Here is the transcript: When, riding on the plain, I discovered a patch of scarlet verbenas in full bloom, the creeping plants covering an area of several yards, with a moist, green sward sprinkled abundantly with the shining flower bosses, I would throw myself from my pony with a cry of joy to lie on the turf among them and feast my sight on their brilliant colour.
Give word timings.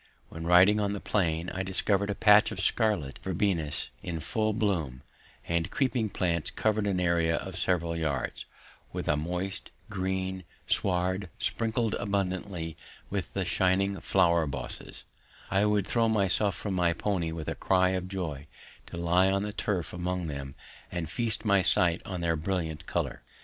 When, 0.29 0.47
riding 0.47 0.79
on 0.79 0.93
the 0.93 0.99
plain, 0.99 1.51
I 1.51 1.61
discovered 1.61 2.09
a 2.09 2.15
patch 2.15 2.51
of 2.51 2.59
scarlet 2.59 3.19
verbenas 3.21 3.89
in 4.01 4.19
full 4.19 4.51
bloom, 4.51 5.03
the 5.47 5.61
creeping 5.65 6.09
plants 6.09 6.49
covering 6.49 6.87
an 6.87 6.99
area 6.99 7.35
of 7.35 7.55
several 7.55 7.95
yards, 7.95 8.45
with 8.91 9.07
a 9.07 9.15
moist, 9.15 9.69
green 9.91 10.43
sward 10.65 11.29
sprinkled 11.37 11.93
abundantly 11.99 12.75
with 13.11 13.31
the 13.35 13.45
shining 13.45 13.99
flower 13.99 14.47
bosses, 14.47 15.03
I 15.51 15.65
would 15.65 15.85
throw 15.85 16.09
myself 16.09 16.55
from 16.55 16.73
my 16.73 16.93
pony 16.93 17.31
with 17.31 17.47
a 17.47 17.53
cry 17.53 17.89
of 17.89 18.07
joy 18.07 18.47
to 18.87 18.97
lie 18.97 19.29
on 19.29 19.43
the 19.43 19.53
turf 19.53 19.93
among 19.93 20.25
them 20.25 20.55
and 20.91 21.11
feast 21.11 21.45
my 21.45 21.61
sight 21.61 22.01
on 22.05 22.21
their 22.21 22.35
brilliant 22.35 22.87
colour. 22.87 23.21